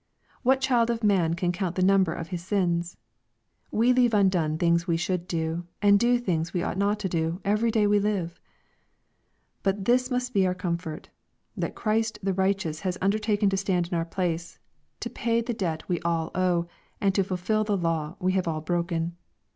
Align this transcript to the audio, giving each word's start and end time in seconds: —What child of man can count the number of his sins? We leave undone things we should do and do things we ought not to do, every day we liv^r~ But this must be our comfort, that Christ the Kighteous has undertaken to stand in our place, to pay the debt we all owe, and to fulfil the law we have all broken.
—What 0.41 0.61
child 0.61 0.89
of 0.89 1.03
man 1.03 1.35
can 1.35 1.51
count 1.51 1.75
the 1.75 1.83
number 1.83 2.11
of 2.11 2.29
his 2.29 2.43
sins? 2.43 2.97
We 3.69 3.93
leave 3.93 4.15
undone 4.15 4.57
things 4.57 4.87
we 4.87 4.97
should 4.97 5.27
do 5.27 5.67
and 5.79 5.99
do 5.99 6.17
things 6.17 6.55
we 6.55 6.63
ought 6.63 6.79
not 6.79 6.97
to 7.01 7.07
do, 7.07 7.39
every 7.45 7.69
day 7.69 7.85
we 7.85 7.99
liv^r~ 7.99 8.31
But 9.61 9.85
this 9.85 10.09
must 10.09 10.33
be 10.33 10.47
our 10.47 10.55
comfort, 10.55 11.09
that 11.55 11.75
Christ 11.75 12.17
the 12.23 12.33
Kighteous 12.33 12.79
has 12.79 12.97
undertaken 12.99 13.47
to 13.51 13.57
stand 13.57 13.89
in 13.89 13.93
our 13.95 14.03
place, 14.03 14.57
to 15.01 15.09
pay 15.11 15.39
the 15.39 15.53
debt 15.53 15.87
we 15.87 15.99
all 15.99 16.31
owe, 16.33 16.67
and 16.99 17.13
to 17.13 17.23
fulfil 17.23 17.63
the 17.63 17.77
law 17.77 18.15
we 18.19 18.31
have 18.31 18.47
all 18.47 18.61
broken. 18.61 19.15